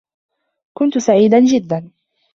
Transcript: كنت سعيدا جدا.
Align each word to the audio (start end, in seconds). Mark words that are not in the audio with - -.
كنت 0.73 0.97
سعيدا 0.97 1.39
جدا. 1.45 1.91